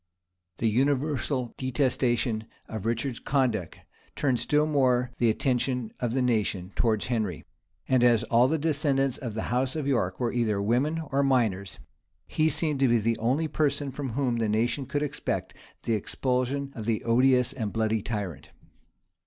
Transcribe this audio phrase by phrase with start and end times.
[0.57, 3.77] The universal detestation of Richard's conduct
[4.15, 7.45] turned still more the attention of the nation towards Henry;
[7.87, 11.77] and as all the descendants of the house of York were either women or minors,
[12.25, 15.53] he seemed to be the only person from whom the nation could expect
[15.83, 18.49] the expulsion of the odious and bloody tyrant.